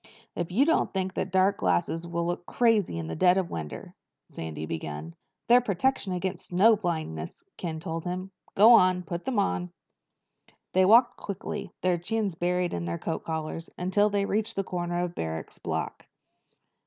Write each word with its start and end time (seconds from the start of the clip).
"If 0.35 0.51
you 0.51 0.65
don't 0.65 0.91
think 0.91 1.13
dark 1.29 1.57
glasses 1.57 2.07
will 2.07 2.25
look 2.25 2.47
crazy, 2.47 2.97
in 2.97 3.05
the 3.05 3.15
dead 3.15 3.37
of 3.37 3.51
winter—" 3.51 3.93
Sandy 4.29 4.65
began. 4.65 5.13
"They're 5.47 5.59
a 5.59 5.61
protection 5.61 6.11
against 6.13 6.47
snow 6.47 6.75
blindness," 6.75 7.43
Ken 7.55 7.79
told 7.79 8.03
him. 8.05 8.31
"Go 8.55 8.73
on. 8.73 9.03
Put 9.03 9.25
them 9.25 9.37
on." 9.37 9.69
They 10.73 10.85
walked 10.85 11.17
quickly, 11.17 11.71
their 11.83 11.99
chins 11.99 12.33
buried 12.33 12.73
in 12.73 12.85
their 12.85 12.97
coat 12.97 13.23
collars, 13.23 13.69
until 13.77 14.09
they 14.09 14.25
reached 14.25 14.55
the 14.55 14.63
corner 14.63 15.03
of 15.03 15.13
Barrack's 15.13 15.59
block. 15.59 16.07